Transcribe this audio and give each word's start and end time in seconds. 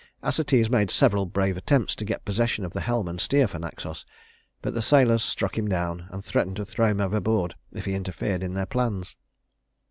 Acetes 0.23 0.67
made 0.67 0.89
several 0.89 1.27
brave 1.27 1.57
attempts 1.57 1.93
to 1.93 2.05
get 2.05 2.25
possession 2.25 2.65
of 2.65 2.73
the 2.73 2.81
helm 2.81 3.07
and 3.07 3.21
steer 3.21 3.47
for 3.47 3.59
Naxos, 3.59 4.03
but 4.63 4.73
the 4.73 4.81
sailors 4.81 5.23
struck 5.23 5.55
him 5.59 5.67
down, 5.67 6.07
and 6.09 6.25
threatened 6.25 6.55
to 6.55 6.65
throw 6.65 6.87
him 6.87 6.99
overboard 6.99 7.53
if 7.71 7.85
he 7.85 7.93
interfered 7.93 8.41
in 8.41 8.55
their 8.55 8.65
plans. 8.65 9.15